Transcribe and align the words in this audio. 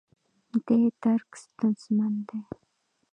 دې 0.65 0.79
درک 1.01 1.29
ستونزمن 1.43 2.13
دی. 2.27 2.39